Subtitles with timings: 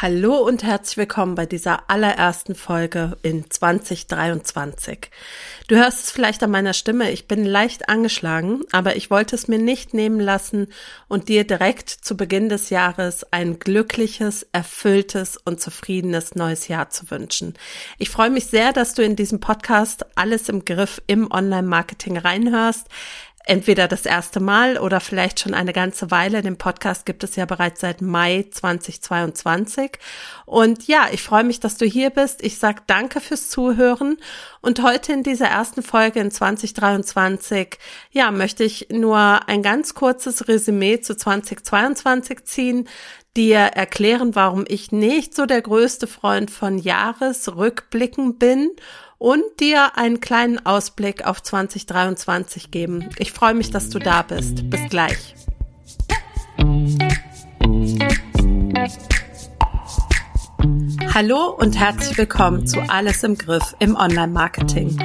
[0.00, 5.10] Hallo und herzlich willkommen bei dieser allerersten Folge in 2023.
[5.66, 9.48] Du hörst es vielleicht an meiner Stimme, ich bin leicht angeschlagen, aber ich wollte es
[9.48, 10.68] mir nicht nehmen lassen
[11.08, 17.10] und dir direkt zu Beginn des Jahres ein glückliches, erfülltes und zufriedenes neues Jahr zu
[17.10, 17.54] wünschen.
[17.98, 22.86] Ich freue mich sehr, dass du in diesem Podcast alles im Griff im Online-Marketing reinhörst
[23.48, 26.42] entweder das erste Mal oder vielleicht schon eine ganze Weile.
[26.42, 29.92] Den Podcast gibt es ja bereits seit Mai 2022.
[30.44, 32.42] Und ja, ich freue mich, dass du hier bist.
[32.44, 34.18] Ich sag danke fürs Zuhören.
[34.60, 37.78] Und heute in dieser ersten Folge in 2023,
[38.10, 42.88] ja, möchte ich nur ein ganz kurzes Resümee zu 2022 ziehen
[43.36, 48.72] dir erklären, warum ich nicht so der größte Freund von Jahresrückblicken bin
[49.18, 53.10] und dir einen kleinen Ausblick auf 2023 geben.
[53.18, 54.70] Ich freue mich, dass du da bist.
[54.70, 55.34] Bis gleich.
[61.12, 64.96] Hallo und herzlich willkommen zu Alles im Griff im Online-Marketing.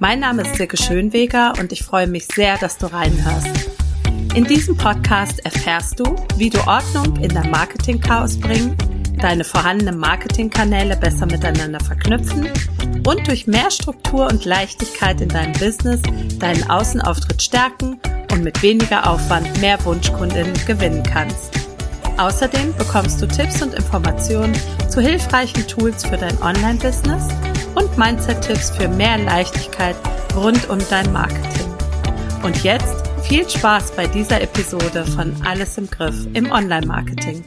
[0.00, 3.68] Mein Name ist Silke Schönweger und ich freue mich sehr, dass du reinhörst.
[4.34, 8.76] In diesem Podcast erfährst du, wie du Ordnung in dein Marketing-Chaos bringen
[9.22, 12.48] deine vorhandenen Marketingkanäle besser miteinander verknüpfen
[13.06, 16.00] und durch mehr Struktur und Leichtigkeit in deinem Business
[16.38, 18.00] deinen Außenauftritt stärken
[18.32, 21.54] und mit weniger Aufwand mehr Wunschkundinnen gewinnen kannst.
[22.18, 24.54] Außerdem bekommst du Tipps und Informationen
[24.88, 27.28] zu hilfreichen Tools für dein Online-Business
[27.74, 29.96] und Mindset-Tipps für mehr Leichtigkeit
[30.34, 31.72] rund um dein Marketing.
[32.42, 37.44] Und jetzt viel Spaß bei dieser Episode von Alles im Griff im Online-Marketing.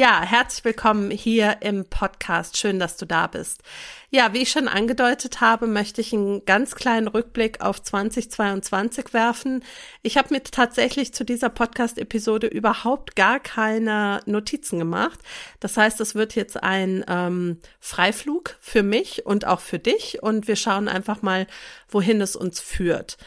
[0.00, 2.56] Ja, herzlich willkommen hier im Podcast.
[2.56, 3.62] Schön, dass du da bist.
[4.08, 9.62] Ja, wie ich schon angedeutet habe, möchte ich einen ganz kleinen Rückblick auf 2022 werfen.
[10.00, 15.20] Ich habe mir tatsächlich zu dieser Podcast-Episode überhaupt gar keine Notizen gemacht.
[15.60, 20.48] Das heißt, es wird jetzt ein ähm, Freiflug für mich und auch für dich und
[20.48, 21.46] wir schauen einfach mal,
[21.90, 23.18] wohin es uns führt.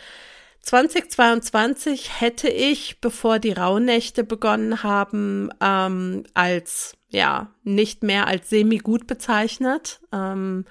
[0.63, 8.77] 2022 hätte ich, bevor die Rauhnächte begonnen haben, ähm, als ja nicht mehr als semi
[8.77, 9.99] gut bezeichnet.
[10.13, 10.65] Ähm,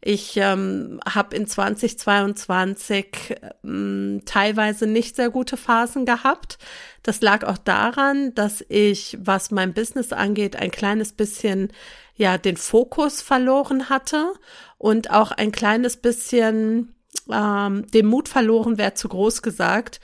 [0.00, 6.58] ich ähm, habe in 2022 ähm, teilweise nicht sehr gute Phasen gehabt.
[7.02, 11.72] Das lag auch daran, dass ich, was mein Business angeht, ein kleines bisschen
[12.14, 14.32] ja den Fokus verloren hatte
[14.78, 16.93] und auch ein kleines bisschen
[17.30, 20.00] ähm, dem Mut verloren wäre zu groß gesagt.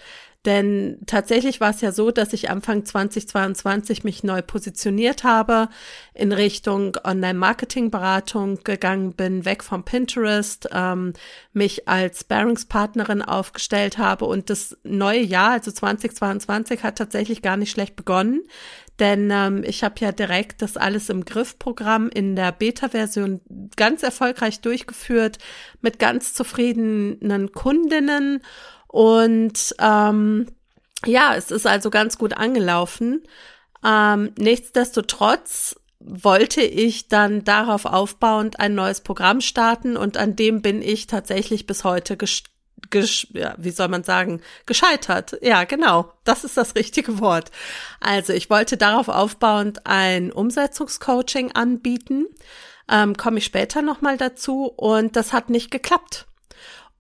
[0.47, 5.69] Denn tatsächlich war es ja so, dass ich Anfang 2022 mich neu positioniert habe,
[6.15, 11.12] in Richtung Online-Marketing-Beratung gegangen bin, weg vom Pinterest, ähm,
[11.53, 17.71] mich als Bearingspartnerin aufgestellt habe und das neue Jahr, also 2022, hat tatsächlich gar nicht
[17.71, 18.41] schlecht begonnen.
[19.00, 23.41] Denn ähm, ich habe ja direkt das alles im Griff-Programm in der Beta-Version
[23.77, 25.38] ganz erfolgreich durchgeführt
[25.81, 28.43] mit ganz zufriedenen Kundinnen.
[28.87, 30.47] Und ähm,
[31.06, 33.22] ja, es ist also ganz gut angelaufen.
[33.83, 40.83] Ähm, nichtsdestotrotz wollte ich dann darauf aufbauend ein neues Programm starten und an dem bin
[40.83, 42.16] ich tatsächlich bis heute
[42.93, 45.37] ja, wie soll man sagen, gescheitert.
[45.43, 46.12] Ja, genau.
[46.25, 47.51] Das ist das richtige Wort.
[48.01, 52.27] Also ich wollte darauf aufbauend ein Umsetzungscoaching anbieten.
[52.91, 54.65] Ähm, Komme ich später nochmal dazu.
[54.65, 56.27] Und das hat nicht geklappt.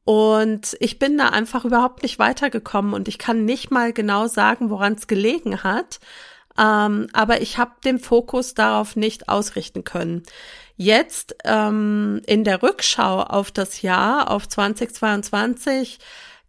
[0.04, 4.70] Und ich bin da einfach überhaupt nicht weitergekommen und ich kann nicht mal genau sagen,
[4.70, 6.00] woran es gelegen hat.
[6.58, 10.22] Ähm, aber ich habe den Fokus darauf nicht ausrichten können.
[10.76, 15.98] Jetzt ähm, in der Rückschau auf das Jahr, auf 2022,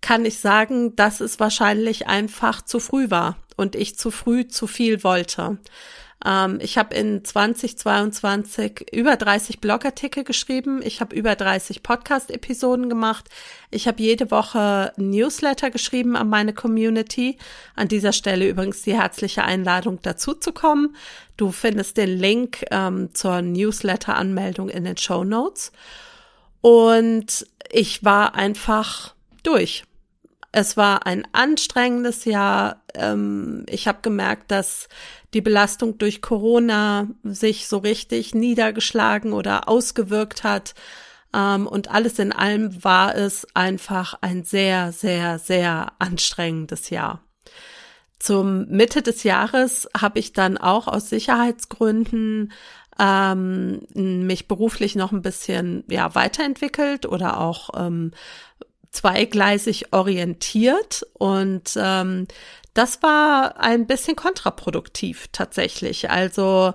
[0.02, 4.68] kann ich sagen, dass es wahrscheinlich einfach zu früh war und ich zu früh zu
[4.68, 5.58] viel wollte.
[6.26, 10.82] Ähm, ich habe in 2022 über 30 Blogartikel geschrieben.
[10.84, 13.30] Ich habe über 30 Podcast-Episoden gemacht.
[13.70, 17.38] Ich habe jede Woche Newsletter geschrieben an meine Community.
[17.76, 20.96] An dieser Stelle übrigens die herzliche Einladung dazu zu kommen.
[21.38, 25.72] Du findest den Link ähm, zur Newsletter-Anmeldung in den Show Notes.
[26.62, 29.84] Und ich war einfach durch.
[30.52, 32.84] Es war ein anstrengendes Jahr.
[32.94, 34.90] Ähm, ich habe gemerkt, dass
[35.34, 40.74] die Belastung durch Corona sich so richtig niedergeschlagen oder ausgewirkt hat.
[41.34, 47.24] Ähm, und alles in allem war es einfach ein sehr, sehr, sehr anstrengendes Jahr.
[48.20, 52.52] Zum Mitte des Jahres habe ich dann auch aus Sicherheitsgründen
[53.00, 58.12] ähm, mich beruflich noch ein bisschen ja weiterentwickelt oder auch ähm,
[58.92, 62.28] zweigleisig orientiert und ähm,
[62.74, 66.10] das war ein bisschen kontraproduktiv tatsächlich.
[66.10, 66.74] Also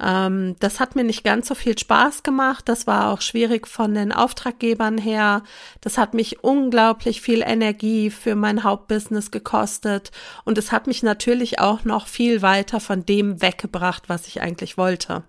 [0.00, 2.68] ähm, das hat mir nicht ganz so viel Spaß gemacht.
[2.68, 5.42] Das war auch schwierig von den Auftraggebern her.
[5.80, 10.10] Das hat mich unglaublich viel Energie für mein Hauptbusiness gekostet.
[10.44, 14.76] Und es hat mich natürlich auch noch viel weiter von dem weggebracht, was ich eigentlich
[14.76, 15.24] wollte.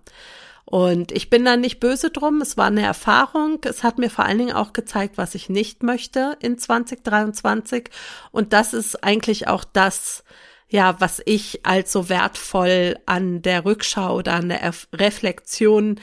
[0.70, 2.40] Und ich bin da nicht böse drum.
[2.40, 3.58] Es war eine Erfahrung.
[3.64, 7.90] Es hat mir vor allen Dingen auch gezeigt, was ich nicht möchte in 2023.
[8.30, 10.22] Und das ist eigentlich auch das,
[10.68, 15.98] ja, was ich als so wertvoll an der Rückschau oder an der Reflexion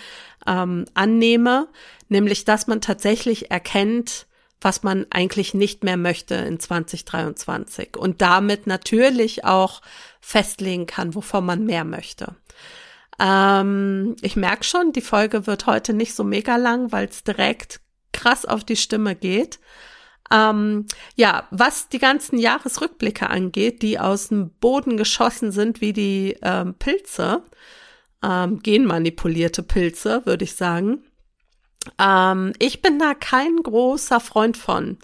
[0.45, 1.69] ähm, annehme,
[2.09, 4.27] nämlich dass man tatsächlich erkennt,
[4.59, 9.81] was man eigentlich nicht mehr möchte in 2023 und damit natürlich auch
[10.19, 12.35] festlegen kann, wovon man mehr möchte.
[13.19, 17.79] Ähm, ich merke schon, die Folge wird heute nicht so mega lang, weil es direkt
[18.11, 19.59] krass auf die Stimme geht.
[20.31, 20.85] Ähm,
[21.15, 26.75] ja, was die ganzen Jahresrückblicke angeht, die aus dem Boden geschossen sind wie die ähm,
[26.75, 27.43] Pilze,
[28.21, 31.03] ähm, genmanipulierte Pilze, würde ich sagen.
[31.97, 34.97] Ähm, ich bin da kein großer Freund von.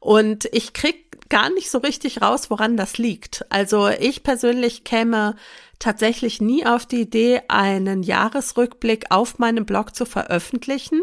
[0.00, 3.44] Und ich krieg gar nicht so richtig raus, woran das liegt.
[3.50, 5.36] Also ich persönlich käme
[5.78, 11.00] tatsächlich nie auf die Idee, einen Jahresrückblick auf meinem Blog zu veröffentlichen,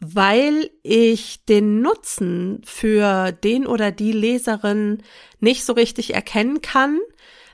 [0.00, 5.02] weil ich den Nutzen für den oder die Leserin
[5.40, 7.00] nicht so richtig erkennen kann,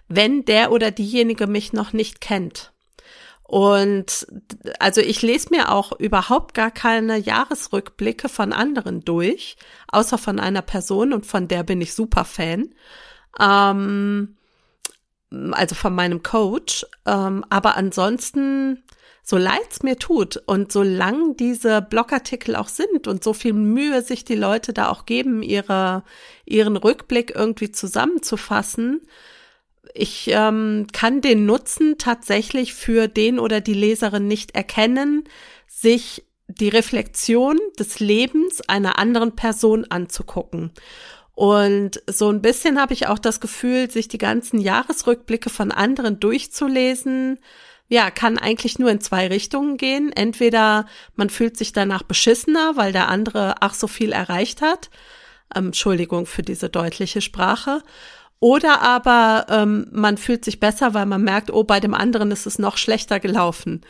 [0.08, 2.72] wenn der oder diejenige mich noch nicht kennt.
[3.42, 4.26] Und
[4.78, 9.56] also ich lese mir auch überhaupt gar keine Jahresrückblicke von anderen durch,
[9.88, 12.74] außer von einer Person und von der bin ich super Fan.
[13.38, 14.36] Ähm,
[15.52, 16.86] also von meinem Coach.
[17.06, 18.82] Ähm, aber ansonsten,
[19.22, 24.24] so leid's mir tut und solange diese Blogartikel auch sind und so viel Mühe sich
[24.24, 26.04] die Leute da auch geben, ihre,
[26.44, 29.00] ihren Rückblick irgendwie zusammenzufassen,
[29.92, 35.24] ich ähm, kann den Nutzen tatsächlich für den oder die Leserin nicht erkennen,
[35.68, 40.72] sich die Reflexion des Lebens einer anderen Person anzugucken.
[41.34, 46.20] Und so ein bisschen habe ich auch das Gefühl, sich die ganzen Jahresrückblicke von anderen
[46.20, 47.38] durchzulesen,
[47.88, 50.10] ja, kann eigentlich nur in zwei Richtungen gehen.
[50.12, 50.86] Entweder
[51.16, 54.90] man fühlt sich danach beschissener, weil der andere ach so viel erreicht hat.
[55.54, 57.82] Ähm, Entschuldigung für diese deutliche Sprache.
[58.40, 62.46] Oder aber ähm, man fühlt sich besser, weil man merkt, oh, bei dem anderen ist
[62.46, 63.82] es noch schlechter gelaufen.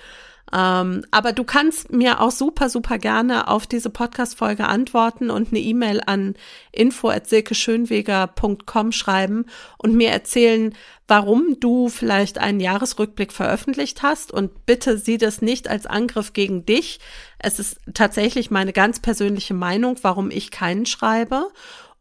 [0.55, 5.59] Ähm, aber du kannst mir auch super, super gerne auf diese Podcast-Folge antworten und eine
[5.59, 6.37] E-Mail an
[6.71, 9.47] info.silkeschönweger.com schreiben
[9.79, 10.73] und mir erzählen,
[11.09, 14.31] warum du vielleicht einen Jahresrückblick veröffentlicht hast.
[14.33, 17.01] Und bitte sieh das nicht als Angriff gegen dich.
[17.39, 21.49] Es ist tatsächlich meine ganz persönliche Meinung, warum ich keinen schreibe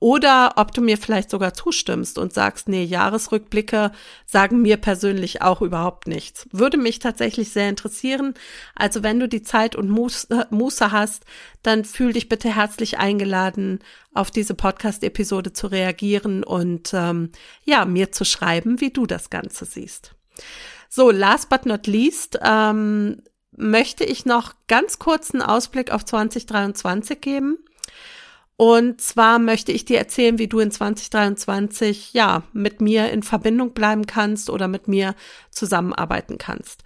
[0.03, 3.94] oder ob du mir vielleicht sogar zustimmst und sagst, nee, Jahresrückblicke
[4.25, 6.45] sagen mir persönlich auch überhaupt nichts.
[6.51, 8.33] Würde mich tatsächlich sehr interessieren.
[8.75, 11.23] Also wenn du die Zeit und Muße hast,
[11.61, 13.79] dann fühl dich bitte herzlich eingeladen,
[14.13, 17.31] auf diese Podcast-Episode zu reagieren und ähm,
[17.63, 20.15] ja, mir zu schreiben, wie du das Ganze siehst.
[20.89, 23.21] So, last but not least, ähm,
[23.56, 27.57] möchte ich noch ganz kurzen Ausblick auf 2023 geben.
[28.55, 33.73] Und zwar möchte ich dir erzählen, wie du in 2023 ja mit mir in Verbindung
[33.73, 35.16] bleiben kannst oder mit mir
[35.49, 36.83] zusammenarbeiten kannst.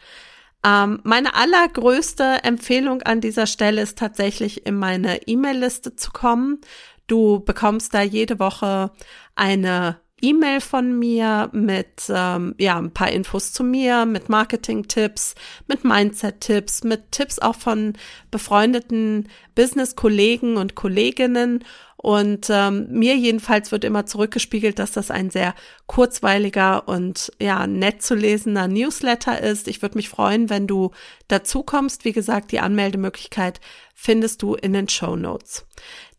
[0.65, 6.61] Ähm, meine allergrößte Empfehlung an dieser Stelle ist tatsächlich in meine E-Mail-Liste zu kommen.
[7.05, 8.91] Du bekommst da jede Woche
[9.35, 15.35] eine E-Mail von mir mit ähm, ja ein paar Infos zu mir, mit Marketing-Tipps,
[15.67, 17.93] mit Mindset-Tipps, mit Tipps auch von
[18.31, 21.63] befreundeten Business-Kollegen und Kolleginnen.
[21.97, 25.55] Und ähm, mir jedenfalls wird immer zurückgespiegelt, dass das ein sehr
[25.87, 29.67] kurzweiliger und ja nett zu lesender Newsletter ist.
[29.67, 30.91] Ich würde mich freuen, wenn du
[31.27, 32.05] dazu kommst.
[32.05, 33.59] Wie gesagt, die Anmeldemöglichkeit
[33.95, 35.65] findest du in den Show Notes.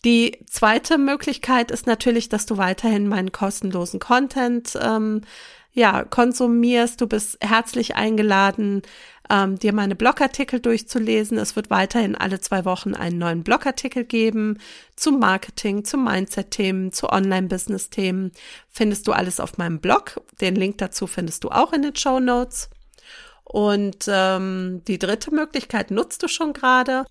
[0.04, 5.22] Die zweite Möglichkeit ist natürlich, dass du weiterhin meinen kostenlosen Content ähm,
[5.72, 7.00] ja, konsumierst.
[7.00, 8.82] Du bist herzlich eingeladen,
[9.30, 11.36] ähm, dir meine Blogartikel durchzulesen.
[11.36, 14.58] Es wird weiterhin alle zwei Wochen einen neuen Blogartikel geben
[14.96, 18.32] zum Marketing, zu Mindset-Themen, zu Online-Business-Themen.
[18.68, 20.20] Findest du alles auf meinem Blog.
[20.40, 22.70] Den Link dazu findest du auch in den Show Notes.
[23.44, 27.04] Und ähm, die dritte Möglichkeit nutzt du schon gerade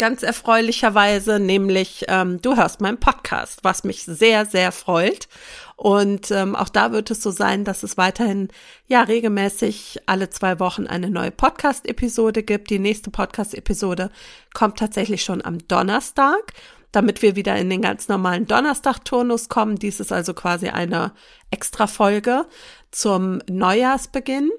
[0.00, 5.28] ganz erfreulicherweise, nämlich ähm, du hörst meinen Podcast, was mich sehr, sehr freut.
[5.76, 8.48] Und ähm, auch da wird es so sein, dass es weiterhin
[8.86, 12.70] ja regelmäßig alle zwei Wochen eine neue Podcast-Episode gibt.
[12.70, 14.10] Die nächste Podcast-Episode
[14.54, 16.54] kommt tatsächlich schon am Donnerstag.
[16.92, 19.76] damit wir wieder in den ganz normalen Donnerstag-Turnus kommen.
[19.76, 21.12] Dies ist also quasi eine
[21.52, 22.46] Extra-Folge
[22.90, 24.50] zum Neujahrsbeginn.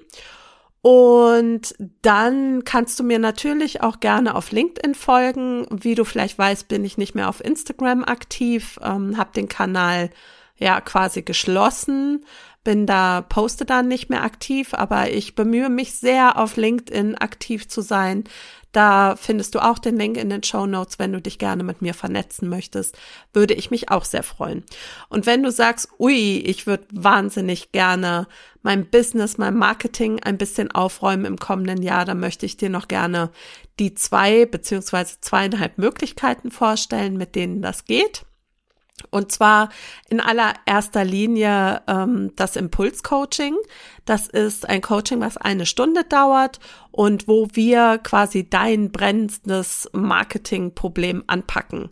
[0.82, 5.66] Und dann kannst du mir natürlich auch gerne auf LinkedIn folgen.
[5.70, 10.10] Wie du vielleicht weißt, bin ich nicht mehr auf Instagram aktiv, ähm, habe den Kanal
[10.58, 12.24] ja quasi geschlossen,
[12.64, 17.68] bin da, poste da nicht mehr aktiv, aber ich bemühe mich sehr, auf LinkedIn aktiv
[17.68, 18.24] zu sein.
[18.72, 21.82] Da findest du auch den Link in den Show Notes, wenn du dich gerne mit
[21.82, 22.96] mir vernetzen möchtest,
[23.34, 24.64] würde ich mich auch sehr freuen.
[25.10, 28.26] Und wenn du sagst, ui, ich würde wahnsinnig gerne
[28.62, 32.88] mein Business, mein Marketing ein bisschen aufräumen im kommenden Jahr, dann möchte ich dir noch
[32.88, 33.30] gerne
[33.78, 38.24] die zwei beziehungsweise zweieinhalb Möglichkeiten vorstellen, mit denen das geht.
[39.10, 39.68] Und zwar
[40.08, 43.56] in allererster Linie ähm, das Impulscoaching.
[44.04, 51.24] Das ist ein Coaching, was eine Stunde dauert und wo wir quasi dein brennendes Marketingproblem
[51.26, 51.90] anpacken.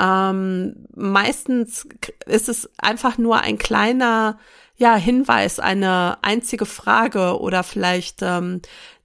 [0.00, 1.86] Ähm, meistens
[2.26, 4.38] ist es einfach nur ein kleiner
[4.76, 8.62] ja, Hinweis, eine einzige Frage oder vielleicht ähm,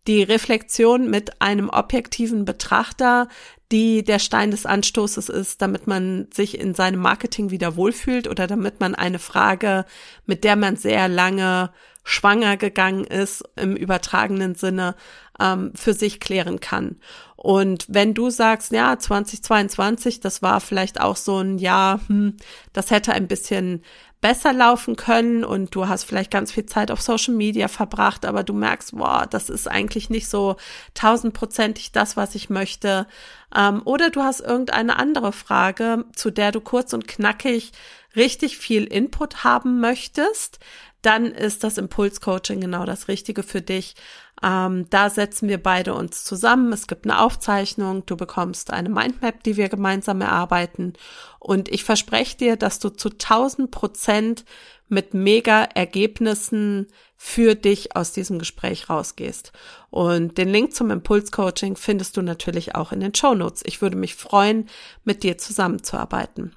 [0.08, 3.28] die Reflexion mit einem objektiven Betrachter,
[3.72, 8.48] die der Stein des Anstoßes ist, damit man sich in seinem Marketing wieder wohlfühlt oder
[8.48, 9.86] damit man eine Frage,
[10.26, 11.72] mit der man sehr lange
[12.04, 14.96] schwanger gegangen ist, im übertragenen Sinne,
[15.42, 16.96] ähm, für sich klären kann.
[17.36, 22.38] Und wenn du sagst, ja, 2022, das war vielleicht auch so ein Jahr, hm,
[22.72, 23.84] das hätte ein bisschen
[24.22, 28.44] besser laufen können und du hast vielleicht ganz viel Zeit auf Social Media verbracht, aber
[28.44, 30.56] du merkst, boah, das ist eigentlich nicht so
[30.96, 33.08] tausendprozentig das, was ich möchte.
[33.56, 37.72] Ähm, oder du hast irgendeine andere Frage, zu der du kurz und knackig
[38.16, 40.60] richtig viel Input haben möchtest,
[41.04, 43.96] dann ist das Impulscoaching genau das Richtige für dich.
[44.44, 46.72] Ähm, da setzen wir beide uns zusammen.
[46.72, 48.06] Es gibt eine Aufzeichnung.
[48.06, 50.94] Du bekommst eine Mindmap, die wir gemeinsam erarbeiten.
[51.40, 54.46] Und ich verspreche dir, dass du zu 1000 Prozent
[54.90, 59.52] mit mega Ergebnissen für dich aus diesem Gespräch rausgehst.
[59.90, 63.64] Und den Link zum Impulscoaching findest du natürlich auch in den Show Notes.
[63.66, 64.70] Ich würde mich freuen,
[65.04, 66.56] mit dir zusammenzuarbeiten.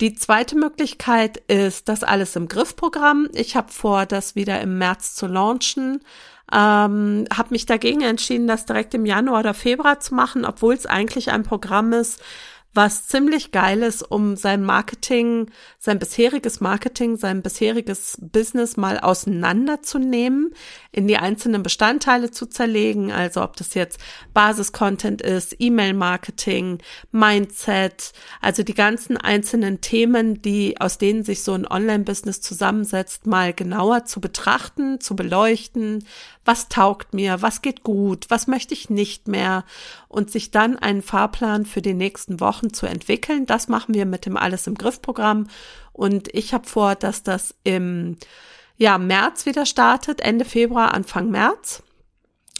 [0.00, 3.28] Die zweite Möglichkeit ist das alles im Griffprogramm.
[3.34, 6.00] Ich habe vor, das wieder im März zu launchen.
[6.52, 10.86] Ähm, habe mich dagegen entschieden, das direkt im Januar oder Februar zu machen, obwohl es
[10.86, 12.22] eigentlich ein Programm ist,
[12.74, 20.54] was ziemlich geil ist, um sein Marketing, sein bisheriges Marketing, sein bisheriges Business mal auseinanderzunehmen,
[20.92, 23.10] in die einzelnen Bestandteile zu zerlegen.
[23.10, 23.98] Also ob das jetzt
[24.34, 26.78] Basiscontent ist, E-Mail-Marketing,
[27.10, 33.54] Mindset, also die ganzen einzelnen Themen, die aus denen sich so ein Online-Business zusammensetzt, mal
[33.54, 36.04] genauer zu betrachten, zu beleuchten,
[36.44, 39.64] was taugt mir, was geht gut, was möchte ich nicht mehr
[40.08, 43.46] und sich dann einen Fahrplan für die nächsten Wochen zu entwickeln.
[43.46, 45.48] Das machen wir mit dem Alles im Griff Programm
[45.92, 48.16] und ich habe vor, dass das im
[48.76, 51.82] ja, März wieder startet, Ende Februar, Anfang März.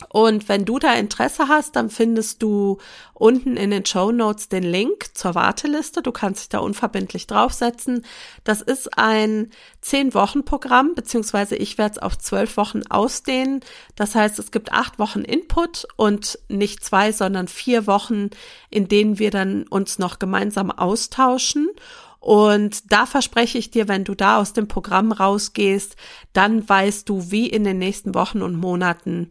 [0.08, 2.78] Und wenn du da Interesse hast, dann findest du
[3.14, 6.02] unten in den Show Notes den Link zur Warteliste.
[6.02, 8.04] Du kannst dich da unverbindlich draufsetzen.
[8.44, 9.50] Das ist ein
[9.80, 13.60] zehn Wochen Programm, beziehungsweise ich werde es auf zwölf Wochen ausdehnen.
[13.96, 18.30] Das heißt, es gibt acht Wochen Input und nicht zwei, sondern vier Wochen,
[18.70, 21.68] in denen wir dann uns noch gemeinsam austauschen.
[22.20, 25.96] Und da verspreche ich dir, wenn du da aus dem Programm rausgehst,
[26.32, 29.28] dann weißt du, wie in den nächsten Wochen und Monaten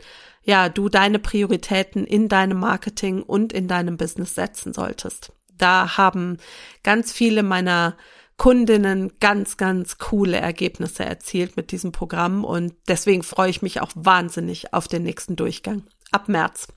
[0.48, 5.34] ja, du deine Prioritäten in deinem Marketing und in deinem Business setzen solltest.
[5.58, 6.38] Da haben
[6.84, 7.98] ganz viele meiner
[8.38, 13.92] Kundinnen ganz, ganz coole Ergebnisse erzielt mit diesem Programm und deswegen freue ich mich auch
[13.96, 16.68] wahnsinnig auf den nächsten Durchgang ab März.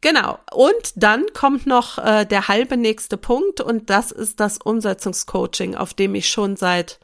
[0.00, 0.38] Genau.
[0.52, 5.92] Und dann kommt noch äh, der halbe nächste Punkt und das ist das Umsetzungscoaching, auf
[5.92, 7.00] dem ich schon seit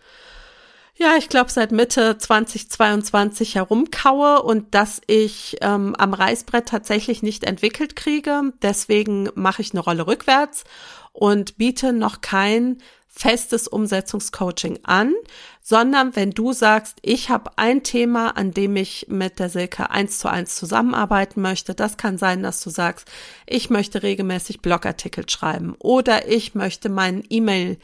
[0.94, 7.44] ja, ich glaube seit Mitte 2022 herumkaue und dass ich ähm, am Reißbrett tatsächlich nicht
[7.44, 8.52] entwickelt kriege.
[8.60, 10.64] Deswegen mache ich eine Rolle rückwärts
[11.12, 12.78] und biete noch kein
[13.14, 15.12] festes Umsetzungscoaching an,
[15.60, 20.18] sondern wenn du sagst, ich habe ein Thema, an dem ich mit der Silke eins
[20.18, 23.10] zu eins zusammenarbeiten möchte, das kann sein, dass du sagst,
[23.46, 27.76] ich möchte regelmäßig Blogartikel schreiben oder ich möchte meinen E-Mail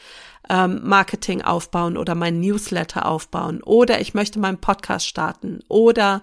[0.48, 6.22] ähm, Marketing aufbauen oder mein Newsletter aufbauen oder ich möchte meinen Podcast starten oder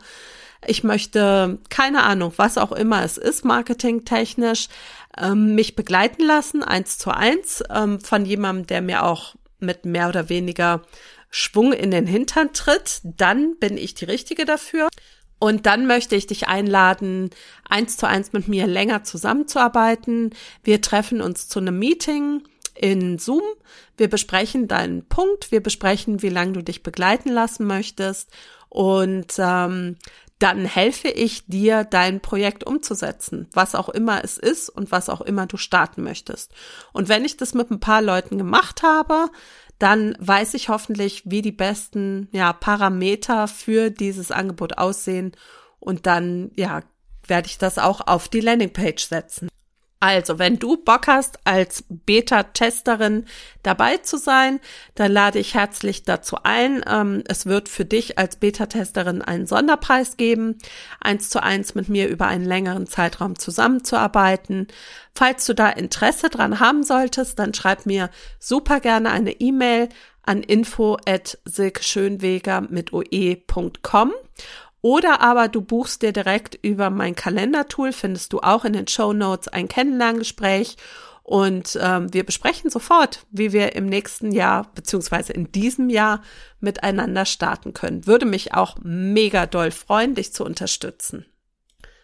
[0.68, 4.68] ich möchte, keine Ahnung, was auch immer es ist, marketingtechnisch,
[5.18, 10.10] ähm, mich begleiten lassen, eins zu eins, ähm, von jemandem, der mir auch mit mehr
[10.10, 10.82] oder weniger
[11.30, 14.90] Schwung in den Hintern tritt, dann bin ich die Richtige dafür.
[15.38, 17.30] Und dann möchte ich dich einladen,
[17.68, 20.34] eins zu eins mit mir länger zusammenzuarbeiten.
[20.64, 22.42] Wir treffen uns zu einem Meeting
[22.76, 23.44] in Zoom.
[23.98, 28.30] Wir besprechen deinen Punkt, wir besprechen, wie lange du dich begleiten lassen möchtest
[28.70, 29.98] und ähm,
[30.40, 35.22] dann helfe ich dir, dein Projekt umzusetzen, was auch immer es ist und was auch
[35.22, 36.52] immer du starten möchtest.
[36.92, 39.30] Und wenn ich das mit ein paar Leuten gemacht habe,
[39.80, 45.32] dann weiß ich hoffentlich, wie die besten ja, Parameter für dieses Angebot aussehen
[45.80, 46.82] und dann ja
[47.28, 49.50] werde ich das auch auf die Landingpage setzen.
[50.06, 53.26] Also, wenn du Bock hast, als Beta-Testerin
[53.64, 54.60] dabei zu sein,
[54.94, 56.86] dann lade ich herzlich dazu ein.
[56.88, 60.60] Ähm, es wird für dich als Beta-Testerin einen Sonderpreis geben,
[61.02, 64.68] eins zu eins mit mir über einen längeren Zeitraum zusammenzuarbeiten.
[65.16, 69.90] Falls du da Interesse dran haben solltest, dann schreib mir super gerne eine E-Mail
[70.22, 74.14] an info at silkeschönweger mit oe.com
[74.86, 79.14] oder aber du buchst dir direkt über mein Kalendertool, findest du auch in den Show
[79.14, 80.78] Notes ein Kennenlerngespräch
[81.24, 86.22] und ähm, wir besprechen sofort, wie wir im nächsten Jahr beziehungsweise in diesem Jahr
[86.60, 88.06] miteinander starten können.
[88.06, 91.26] Würde mich auch mega doll freuen, dich zu unterstützen.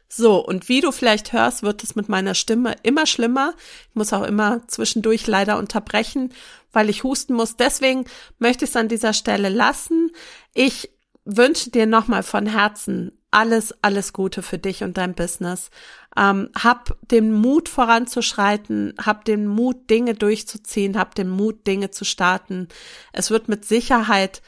[0.10, 3.54] So, und wie du vielleicht hörst, wird es mit meiner Stimme immer schlimmer.
[3.90, 6.34] Ich muss auch immer zwischendurch leider unterbrechen,
[6.74, 7.58] weil ich husten muss.
[7.58, 8.06] Deswegen
[8.40, 10.10] möchte ich es an dieser Stelle lassen.
[10.56, 10.90] Ich
[11.26, 15.70] wünsche dir nochmal von Herzen alles, alles Gute für dich und dein Business.
[16.18, 22.04] Ähm, hab den Mut voranzuschreiten, hab den Mut, Dinge durchzuziehen, hab den Mut, Dinge zu
[22.04, 22.68] starten.
[23.14, 24.42] Es wird mit Sicherheit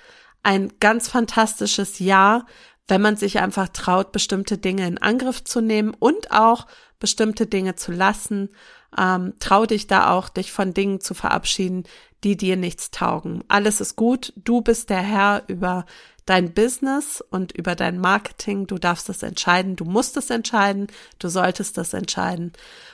[0.44, 2.46] ein ganz fantastisches Jahr,
[2.90, 6.68] wenn man sich einfach traut, bestimmte Dinge in Angriff zu nehmen und auch
[7.00, 8.50] bestimmte Dinge zu lassen.
[8.98, 11.86] Ähm, trau dich da auch, dich von Dingen zu verabschieden,
[12.26, 13.44] die dir nichts taugen.
[13.48, 14.34] Alles ist gut.
[14.36, 15.86] Du bist der Herr über
[16.26, 18.68] dein Business und über dein Marketing.
[18.68, 20.88] Du darfst es entscheiden, du musst es entscheiden,
[21.20, 22.54] du solltest es entscheiden.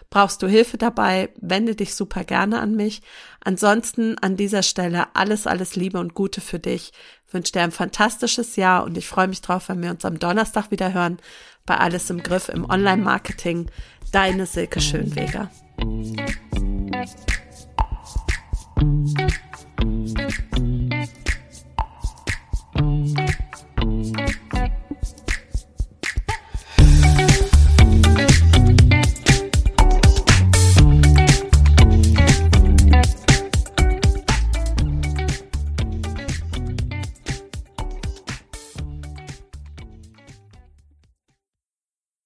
[0.10, 3.02] Brauchst du Hilfe dabei, wende dich super gerne an mich.
[3.42, 6.92] Ansonsten an dieser Stelle alles, alles Liebe und Gute für dich.
[7.28, 10.18] Ich wünsche dir ein fantastisches Jahr und ich freue mich drauf, wenn wir uns am
[10.18, 11.18] Donnerstag wieder hören
[11.66, 13.70] bei Alles im Griff im Online-Marketing.
[14.12, 15.52] Deine Silke Schönweger.